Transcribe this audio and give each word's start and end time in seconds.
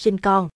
sinh 0.00 0.20
con. 0.20 0.48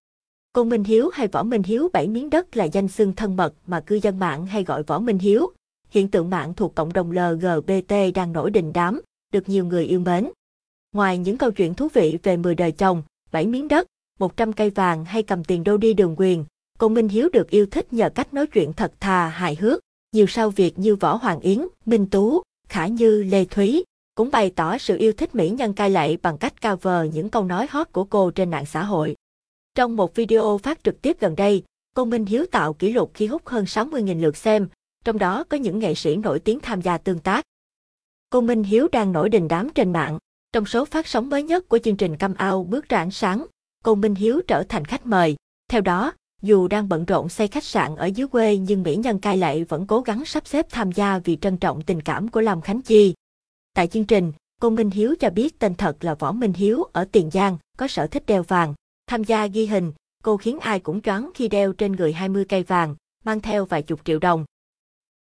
Côn 0.53 0.69
Minh 0.69 0.85
Hiếu 0.85 1.11
hay 1.13 1.29
Võ 1.29 1.43
Minh 1.43 1.63
Hiếu 1.63 1.89
bảy 1.93 2.09
miếng 2.09 2.31
đất 2.31 2.57
là 2.57 2.65
danh 2.65 2.89
xưng 2.89 3.13
thân 3.13 3.37
mật 3.37 3.55
mà 3.67 3.81
cư 3.81 3.99
dân 4.03 4.19
mạng 4.19 4.47
hay 4.47 4.65
gọi 4.65 4.83
Võ 4.83 4.99
Minh 4.99 5.19
Hiếu. 5.19 5.53
Hiện 5.91 6.09
tượng 6.09 6.31
mạng 6.31 6.55
thuộc 6.55 6.75
cộng 6.75 6.93
đồng 6.93 7.11
LGBT 7.11 7.95
đang 8.15 8.33
nổi 8.33 8.51
đình 8.51 8.73
đám, 8.73 9.01
được 9.33 9.49
nhiều 9.49 9.65
người 9.65 9.85
yêu 9.85 10.01
mến. 10.01 10.29
Ngoài 10.93 11.19
những 11.19 11.37
câu 11.37 11.51
chuyện 11.51 11.75
thú 11.75 11.89
vị 11.93 12.19
về 12.23 12.37
10 12.37 12.55
đời 12.55 12.73
chồng, 12.73 13.03
7 13.33 13.47
miếng 13.47 13.69
đất, 13.69 13.87
100 14.19 14.53
cây 14.53 14.71
vàng 14.71 15.05
hay 15.05 15.23
cầm 15.23 15.45
tiền 15.45 15.65
đô 15.65 15.77
đi 15.77 15.95
đường 15.95 16.15
quyền, 16.19 16.45
Côn 16.79 16.95
Minh 16.95 17.09
Hiếu 17.09 17.29
được 17.33 17.51
yêu 17.51 17.67
thích 17.67 17.93
nhờ 17.93 18.11
cách 18.15 18.35
nói 18.35 18.47
chuyện 18.47 18.73
thật 18.73 18.93
thà, 19.01 19.29
hài 19.29 19.55
hước. 19.55 19.81
Nhiều 20.13 20.27
sao 20.27 20.51
Việt 20.51 20.79
như 20.79 20.97
Võ 20.97 21.17
Hoàng 21.17 21.41
Yến, 21.41 21.67
Minh 21.87 22.07
Tú, 22.11 22.43
Khả 22.69 22.87
Như, 22.87 23.23
Lê 23.23 23.45
Thúy 23.45 23.85
cũng 24.15 24.31
bày 24.31 24.51
tỏ 24.51 24.79
sự 24.79 24.97
yêu 24.97 25.13
thích 25.13 25.35
mỹ 25.35 25.51
nhân 25.51 25.73
cai 25.73 25.91
lệ 25.91 26.17
bằng 26.17 26.39
cách 26.39 26.63
cover 26.63 27.15
những 27.15 27.29
câu 27.29 27.45
nói 27.45 27.67
hot 27.71 27.93
của 27.93 28.05
cô 28.05 28.31
trên 28.31 28.51
mạng 28.51 28.67
xã 28.67 28.83
hội. 28.83 29.17
Trong 29.75 29.97
một 29.97 30.15
video 30.15 30.59
phát 30.59 30.85
trực 30.85 31.03
tiếp 31.03 31.17
gần 31.21 31.37
đây, 31.37 31.63
Công 31.95 32.11
Minh 32.11 32.27
Hiếu 32.27 32.47
tạo 32.53 32.73
kỷ 32.73 32.93
lục 32.93 33.11
khi 33.15 33.27
hút 33.27 33.47
hơn 33.47 33.65
60.000 33.65 34.21
lượt 34.21 34.37
xem, 34.37 34.69
trong 35.05 35.19
đó 35.19 35.45
có 35.45 35.57
những 35.57 35.79
nghệ 35.79 35.95
sĩ 35.95 36.17
nổi 36.17 36.41
tiếng 36.41 36.61
tham 36.61 36.83
gia 36.83 36.99
tương 36.99 37.19
tác. 37.19 37.45
Công 38.31 38.47
Minh 38.47 38.63
Hiếu 38.63 38.89
đang 38.93 39.13
nổi 39.13 39.29
đình 39.29 39.49
đám 39.49 39.71
trên 39.71 39.93
mạng. 39.93 40.19
Trong 40.53 40.67
số 40.67 40.85
phát 40.85 41.07
sóng 41.07 41.31
mới 41.31 41.43
nhất 41.43 41.69
của 41.69 41.79
chương 41.79 41.97
trình 41.97 42.17
Cam 42.17 42.35
Ao 42.35 42.65
bước 42.65 42.89
ra 42.89 42.99
ánh 42.99 43.11
sáng, 43.11 43.47
Công 43.85 44.01
Minh 44.01 44.15
Hiếu 44.15 44.41
trở 44.49 44.63
thành 44.69 44.85
khách 44.85 45.07
mời. 45.07 45.37
Theo 45.71 45.81
đó, 45.81 46.13
dù 46.43 46.69
đang 46.69 46.89
bận 46.89 47.05
rộn 47.05 47.29
xây 47.29 47.49
khách 47.49 47.65
sạn 47.65 47.97
ở 47.97 48.07
dưới 48.07 48.29
quê 48.29 48.57
nhưng 48.57 48.83
mỹ 48.83 48.97
nhân 48.97 49.19
cai 49.19 49.37
lệ 49.37 49.65
vẫn 49.65 49.87
cố 49.87 50.01
gắng 50.01 50.25
sắp 50.25 50.47
xếp 50.47 50.67
tham 50.71 50.93
gia 50.93 51.19
vì 51.19 51.39
trân 51.41 51.57
trọng 51.57 51.83
tình 51.83 52.01
cảm 52.01 52.29
của 52.29 52.41
Lâm 52.41 52.61
Khánh 52.61 52.83
Chi. 52.83 53.15
Tại 53.75 53.87
chương 53.87 54.05
trình, 54.05 54.33
Công 54.61 54.75
Minh 54.75 54.91
Hiếu 54.91 55.15
cho 55.21 55.31
biết 55.31 55.59
tên 55.59 55.75
thật 55.75 56.05
là 56.05 56.15
Võ 56.15 56.33
Minh 56.33 56.53
Hiếu 56.53 56.83
ở 56.93 57.05
Tiền 57.13 57.31
Giang, 57.31 57.59
có 57.79 57.89
sở 57.89 58.07
thích 58.07 58.27
đeo 58.27 58.43
vàng. 58.43 58.75
Tham 59.07 59.25
gia 59.25 59.47
ghi 59.47 59.67
hình, 59.67 59.93
cô 60.23 60.37
khiến 60.37 60.59
ai 60.61 60.81
cũng 60.81 61.01
choáng 61.01 61.31
khi 61.35 61.49
đeo 61.49 61.73
trên 61.73 61.93
người 61.93 62.13
20 62.13 62.45
cây 62.45 62.63
vàng, 62.63 62.97
mang 63.25 63.41
theo 63.41 63.65
vài 63.65 63.83
chục 63.83 64.01
triệu 64.05 64.19
đồng. 64.19 64.45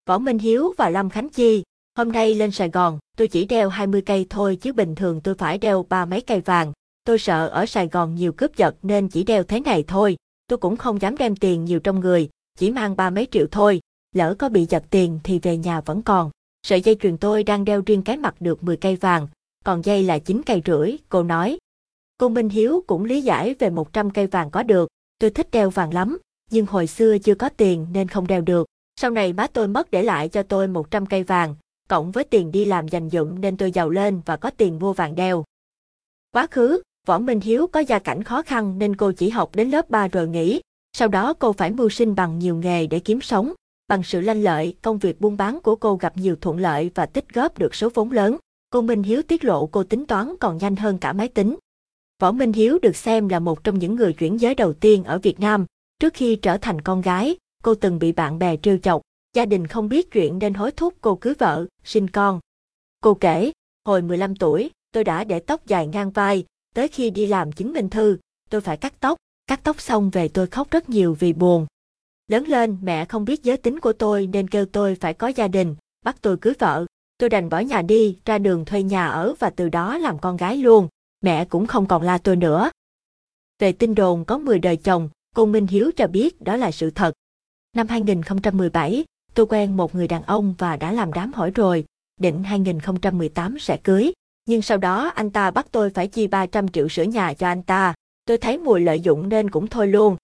Võ 0.06 0.18
Minh 0.18 0.38
Hiếu 0.38 0.74
và 0.76 0.90
Lâm 0.90 1.10
Khánh 1.10 1.28
Chi, 1.28 1.62
hôm 1.96 2.12
nay 2.12 2.34
lên 2.34 2.50
Sài 2.50 2.70
Gòn, 2.70 2.98
tôi 3.16 3.28
chỉ 3.28 3.44
đeo 3.44 3.68
20 3.68 4.02
cây 4.02 4.26
thôi 4.30 4.58
chứ 4.60 4.72
bình 4.72 4.94
thường 4.94 5.20
tôi 5.20 5.34
phải 5.34 5.58
đeo 5.58 5.86
ba 5.88 6.04
mấy 6.04 6.20
cây 6.20 6.40
vàng. 6.40 6.72
Tôi 7.04 7.18
sợ 7.18 7.48
ở 7.48 7.66
Sài 7.66 7.88
Gòn 7.88 8.14
nhiều 8.14 8.32
cướp 8.32 8.56
giật 8.56 8.76
nên 8.82 9.08
chỉ 9.08 9.24
đeo 9.24 9.42
thế 9.42 9.60
này 9.60 9.84
thôi. 9.88 10.16
Tôi 10.46 10.58
cũng 10.58 10.76
không 10.76 11.00
dám 11.00 11.16
đem 11.16 11.36
tiền 11.36 11.64
nhiều 11.64 11.80
trong 11.80 12.00
người, 12.00 12.28
chỉ 12.58 12.70
mang 12.70 12.96
ba 12.96 13.10
mấy 13.10 13.26
triệu 13.30 13.46
thôi. 13.50 13.80
Lỡ 14.14 14.34
có 14.38 14.48
bị 14.48 14.66
giật 14.66 14.84
tiền 14.90 15.20
thì 15.24 15.38
về 15.38 15.56
nhà 15.56 15.80
vẫn 15.80 16.02
còn. 16.02 16.30
Sợi 16.66 16.80
dây 16.80 16.96
chuyền 17.00 17.18
tôi 17.18 17.42
đang 17.42 17.64
đeo 17.64 17.82
riêng 17.86 18.02
cái 18.02 18.16
mặt 18.16 18.40
được 18.40 18.64
10 18.64 18.76
cây 18.76 18.96
vàng, 18.96 19.28
còn 19.64 19.84
dây 19.84 20.02
là 20.02 20.18
9 20.18 20.42
cây 20.46 20.62
rưỡi, 20.66 20.96
cô 21.08 21.22
nói. 21.22 21.58
Cô 22.18 22.28
Minh 22.28 22.48
Hiếu 22.48 22.84
cũng 22.86 23.04
lý 23.04 23.22
giải 23.22 23.54
về 23.58 23.70
100 23.70 24.10
cây 24.10 24.26
vàng 24.26 24.50
có 24.50 24.62
được, 24.62 24.88
tôi 25.18 25.30
thích 25.30 25.48
đeo 25.52 25.70
vàng 25.70 25.94
lắm, 25.94 26.18
nhưng 26.50 26.66
hồi 26.66 26.86
xưa 26.86 27.18
chưa 27.18 27.34
có 27.34 27.48
tiền 27.48 27.86
nên 27.92 28.08
không 28.08 28.26
đeo 28.26 28.40
được. 28.40 28.66
Sau 29.00 29.10
này 29.10 29.32
má 29.32 29.46
tôi 29.46 29.68
mất 29.68 29.90
để 29.90 30.02
lại 30.02 30.28
cho 30.28 30.42
tôi 30.42 30.68
100 30.68 31.06
cây 31.06 31.22
vàng, 31.22 31.54
cộng 31.88 32.10
với 32.10 32.24
tiền 32.24 32.52
đi 32.52 32.64
làm 32.64 32.88
dành 32.88 33.10
dụm 33.10 33.40
nên 33.40 33.56
tôi 33.56 33.72
giàu 33.72 33.90
lên 33.90 34.20
và 34.26 34.36
có 34.36 34.50
tiền 34.50 34.78
mua 34.78 34.92
vàng 34.92 35.14
đeo. 35.14 35.44
Quá 36.32 36.46
khứ, 36.50 36.82
Võ 37.06 37.18
Minh 37.18 37.40
Hiếu 37.40 37.66
có 37.66 37.80
gia 37.80 37.98
cảnh 37.98 38.22
khó 38.22 38.42
khăn 38.42 38.78
nên 38.78 38.96
cô 38.96 39.12
chỉ 39.12 39.30
học 39.30 39.54
đến 39.54 39.70
lớp 39.70 39.90
3 39.90 40.08
rồi 40.08 40.28
nghỉ. 40.28 40.60
Sau 40.92 41.08
đó 41.08 41.32
cô 41.32 41.52
phải 41.52 41.70
mưu 41.70 41.88
sinh 41.88 42.14
bằng 42.14 42.38
nhiều 42.38 42.56
nghề 42.56 42.86
để 42.86 42.98
kiếm 42.98 43.20
sống. 43.20 43.52
Bằng 43.88 44.02
sự 44.02 44.20
lanh 44.20 44.42
lợi, 44.42 44.74
công 44.82 44.98
việc 44.98 45.20
buôn 45.20 45.36
bán 45.36 45.60
của 45.60 45.76
cô 45.76 45.96
gặp 45.96 46.16
nhiều 46.16 46.36
thuận 46.36 46.58
lợi 46.58 46.90
và 46.94 47.06
tích 47.06 47.34
góp 47.34 47.58
được 47.58 47.74
số 47.74 47.88
vốn 47.94 48.12
lớn. 48.12 48.36
Cô 48.70 48.82
Minh 48.82 49.02
Hiếu 49.02 49.22
tiết 49.22 49.44
lộ 49.44 49.66
cô 49.66 49.84
tính 49.84 50.06
toán 50.06 50.36
còn 50.40 50.58
nhanh 50.58 50.76
hơn 50.76 50.98
cả 50.98 51.12
máy 51.12 51.28
tính. 51.28 51.56
Võ 52.22 52.32
Minh 52.32 52.52
Hiếu 52.52 52.78
được 52.82 52.96
xem 52.96 53.28
là 53.28 53.38
một 53.38 53.64
trong 53.64 53.78
những 53.78 53.96
người 53.96 54.12
chuyển 54.12 54.40
giới 54.40 54.54
đầu 54.54 54.72
tiên 54.72 55.04
ở 55.04 55.18
Việt 55.18 55.40
Nam. 55.40 55.66
Trước 56.00 56.14
khi 56.14 56.36
trở 56.36 56.58
thành 56.58 56.80
con 56.80 57.00
gái, 57.00 57.36
cô 57.62 57.74
từng 57.74 57.98
bị 57.98 58.12
bạn 58.12 58.38
bè 58.38 58.56
trêu 58.56 58.78
chọc. 58.78 59.02
Gia 59.34 59.46
đình 59.46 59.66
không 59.66 59.88
biết 59.88 60.10
chuyện 60.12 60.38
nên 60.38 60.54
hối 60.54 60.72
thúc 60.72 60.94
cô 61.00 61.16
cưới 61.16 61.34
vợ, 61.38 61.66
sinh 61.84 62.10
con. 62.10 62.40
Cô 63.00 63.14
kể, 63.14 63.52
hồi 63.84 64.02
15 64.02 64.36
tuổi, 64.36 64.70
tôi 64.92 65.04
đã 65.04 65.24
để 65.24 65.40
tóc 65.40 65.66
dài 65.66 65.86
ngang 65.86 66.10
vai, 66.10 66.44
tới 66.74 66.88
khi 66.88 67.10
đi 67.10 67.26
làm 67.26 67.52
chứng 67.52 67.72
minh 67.72 67.90
thư, 67.90 68.18
tôi 68.50 68.60
phải 68.60 68.76
cắt 68.76 68.94
tóc, 69.00 69.18
cắt 69.46 69.60
tóc 69.62 69.80
xong 69.80 70.10
về 70.10 70.28
tôi 70.28 70.46
khóc 70.46 70.70
rất 70.70 70.88
nhiều 70.88 71.16
vì 71.18 71.32
buồn. 71.32 71.66
Lớn 72.28 72.44
lên, 72.44 72.78
mẹ 72.82 73.04
không 73.04 73.24
biết 73.24 73.42
giới 73.42 73.56
tính 73.56 73.80
của 73.80 73.92
tôi 73.92 74.26
nên 74.26 74.48
kêu 74.48 74.66
tôi 74.66 74.94
phải 74.94 75.14
có 75.14 75.28
gia 75.28 75.48
đình, 75.48 75.76
bắt 76.04 76.16
tôi 76.20 76.36
cưới 76.36 76.54
vợ. 76.58 76.86
Tôi 77.18 77.28
đành 77.28 77.48
bỏ 77.48 77.58
nhà 77.58 77.82
đi, 77.82 78.18
ra 78.24 78.38
đường 78.38 78.64
thuê 78.64 78.82
nhà 78.82 79.06
ở 79.06 79.34
và 79.38 79.50
từ 79.50 79.68
đó 79.68 79.98
làm 79.98 80.18
con 80.18 80.36
gái 80.36 80.56
luôn. 80.56 80.88
Mẹ 81.20 81.44
cũng 81.44 81.66
không 81.66 81.86
còn 81.86 82.02
la 82.02 82.18
tôi 82.18 82.36
nữa. 82.36 82.70
Về 83.58 83.72
tin 83.72 83.94
đồn 83.94 84.24
có 84.24 84.38
10 84.38 84.58
đời 84.58 84.76
chồng, 84.76 85.08
cô 85.34 85.46
Minh 85.46 85.66
Hiếu 85.66 85.90
cho 85.96 86.06
biết 86.06 86.42
đó 86.42 86.56
là 86.56 86.70
sự 86.70 86.90
thật. 86.90 87.12
Năm 87.76 87.88
2017, 87.88 89.04
tôi 89.34 89.46
quen 89.46 89.76
một 89.76 89.94
người 89.94 90.08
đàn 90.08 90.22
ông 90.22 90.54
và 90.58 90.76
đã 90.76 90.92
làm 90.92 91.12
đám 91.12 91.32
hỏi 91.32 91.50
rồi, 91.50 91.84
định 92.20 92.44
2018 92.44 93.58
sẽ 93.58 93.76
cưới. 93.76 94.12
Nhưng 94.46 94.62
sau 94.62 94.78
đó 94.78 95.12
anh 95.14 95.30
ta 95.30 95.50
bắt 95.50 95.66
tôi 95.70 95.90
phải 95.90 96.08
chi 96.08 96.26
300 96.26 96.68
triệu 96.68 96.88
sửa 96.88 97.02
nhà 97.02 97.34
cho 97.34 97.46
anh 97.46 97.62
ta. 97.62 97.94
Tôi 98.24 98.38
thấy 98.38 98.58
mùi 98.58 98.80
lợi 98.80 99.00
dụng 99.00 99.28
nên 99.28 99.50
cũng 99.50 99.66
thôi 99.66 99.86
luôn. 99.86 100.16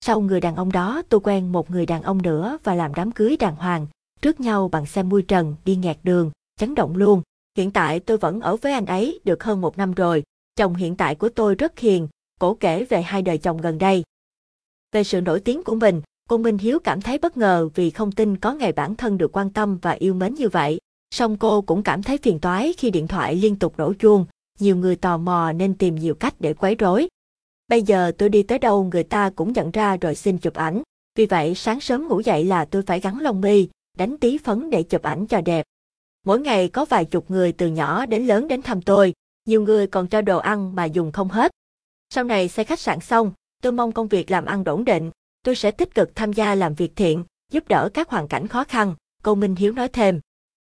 Sau 0.00 0.20
người 0.20 0.40
đàn 0.40 0.56
ông 0.56 0.72
đó 0.72 1.02
tôi 1.08 1.20
quen 1.20 1.52
một 1.52 1.70
người 1.70 1.86
đàn 1.86 2.02
ông 2.02 2.22
nữa 2.22 2.58
và 2.64 2.74
làm 2.74 2.94
đám 2.94 3.12
cưới 3.12 3.36
đàng 3.36 3.56
hoàng, 3.56 3.86
trước 4.22 4.40
nhau 4.40 4.68
bằng 4.68 4.86
xe 4.86 5.02
mui 5.02 5.22
trần 5.22 5.54
đi 5.64 5.76
nghẹt 5.76 5.98
đường, 6.02 6.30
chấn 6.58 6.74
động 6.74 6.96
luôn. 6.96 7.22
Hiện 7.56 7.70
tại 7.70 8.00
tôi 8.00 8.16
vẫn 8.16 8.40
ở 8.40 8.56
với 8.56 8.72
anh 8.72 8.86
ấy 8.86 9.20
được 9.24 9.44
hơn 9.44 9.60
một 9.60 9.78
năm 9.78 9.92
rồi. 9.92 10.22
Chồng 10.56 10.74
hiện 10.74 10.96
tại 10.96 11.14
của 11.14 11.28
tôi 11.28 11.54
rất 11.54 11.78
hiền, 11.78 12.08
cổ 12.40 12.54
kể 12.54 12.84
về 12.84 13.02
hai 13.02 13.22
đời 13.22 13.38
chồng 13.38 13.60
gần 13.60 13.78
đây. 13.78 14.02
Về 14.92 15.04
sự 15.04 15.20
nổi 15.20 15.40
tiếng 15.40 15.62
của 15.62 15.74
mình, 15.74 16.02
cô 16.28 16.38
Minh 16.38 16.58
Hiếu 16.58 16.78
cảm 16.78 17.00
thấy 17.00 17.18
bất 17.18 17.36
ngờ 17.36 17.68
vì 17.74 17.90
không 17.90 18.12
tin 18.12 18.36
có 18.36 18.54
ngày 18.54 18.72
bản 18.72 18.94
thân 18.94 19.18
được 19.18 19.36
quan 19.36 19.50
tâm 19.50 19.78
và 19.82 19.90
yêu 19.90 20.14
mến 20.14 20.34
như 20.34 20.48
vậy. 20.48 20.78
Song 21.14 21.36
cô 21.36 21.62
cũng 21.62 21.82
cảm 21.82 22.02
thấy 22.02 22.18
phiền 22.18 22.38
toái 22.38 22.72
khi 22.72 22.90
điện 22.90 23.08
thoại 23.08 23.36
liên 23.36 23.56
tục 23.56 23.76
đổ 23.76 23.92
chuông, 23.92 24.26
nhiều 24.58 24.76
người 24.76 24.96
tò 24.96 25.16
mò 25.16 25.52
nên 25.52 25.74
tìm 25.74 25.94
nhiều 25.94 26.14
cách 26.14 26.34
để 26.40 26.54
quấy 26.54 26.74
rối. 26.74 27.08
Bây 27.68 27.82
giờ 27.82 28.12
tôi 28.18 28.28
đi 28.28 28.42
tới 28.42 28.58
đâu 28.58 28.84
người 28.92 29.04
ta 29.04 29.30
cũng 29.36 29.52
nhận 29.52 29.70
ra 29.70 29.96
rồi 29.96 30.14
xin 30.14 30.38
chụp 30.38 30.54
ảnh. 30.54 30.82
Vì 31.16 31.26
vậy 31.26 31.54
sáng 31.54 31.80
sớm 31.80 32.08
ngủ 32.08 32.20
dậy 32.20 32.44
là 32.44 32.64
tôi 32.64 32.82
phải 32.82 33.00
gắn 33.00 33.18
lông 33.18 33.40
mi, 33.40 33.68
đánh 33.98 34.18
tí 34.18 34.38
phấn 34.38 34.70
để 34.70 34.82
chụp 34.82 35.02
ảnh 35.02 35.26
cho 35.26 35.40
đẹp. 35.40 35.64
Mỗi 36.26 36.40
ngày 36.40 36.68
có 36.68 36.84
vài 36.84 37.04
chục 37.04 37.30
người 37.30 37.52
từ 37.52 37.66
nhỏ 37.66 38.06
đến 38.06 38.26
lớn 38.26 38.48
đến 38.48 38.62
thăm 38.62 38.82
tôi, 38.82 39.14
nhiều 39.46 39.62
người 39.62 39.86
còn 39.86 40.08
cho 40.08 40.22
đồ 40.22 40.38
ăn 40.38 40.74
mà 40.74 40.84
dùng 40.84 41.12
không 41.12 41.28
hết. 41.28 41.52
Sau 42.10 42.24
này 42.24 42.48
xây 42.48 42.64
khách 42.64 42.80
sạn 42.80 43.00
xong, 43.00 43.32
tôi 43.62 43.72
mong 43.72 43.92
công 43.92 44.08
việc 44.08 44.30
làm 44.30 44.44
ăn 44.44 44.64
ổn 44.64 44.84
định, 44.84 45.10
tôi 45.42 45.56
sẽ 45.56 45.70
tích 45.70 45.94
cực 45.94 46.14
tham 46.14 46.32
gia 46.32 46.54
làm 46.54 46.74
việc 46.74 46.96
thiện, 46.96 47.24
giúp 47.52 47.68
đỡ 47.68 47.88
các 47.94 48.08
hoàn 48.08 48.28
cảnh 48.28 48.48
khó 48.48 48.64
khăn, 48.64 48.94
cô 49.22 49.34
Minh 49.34 49.54
Hiếu 49.54 49.72
nói 49.72 49.88
thêm. 49.88 50.20